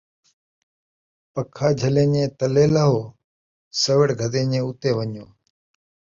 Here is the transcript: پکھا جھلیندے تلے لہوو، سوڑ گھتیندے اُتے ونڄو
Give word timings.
پکھا 1.33 1.67
جھلیندے 1.79 2.23
تلے 2.37 2.65
لہوو، 2.75 3.01
سوڑ 3.81 4.07
گھتیندے 4.21 4.59
اُتے 4.67 4.89
ونڄو 4.97 5.25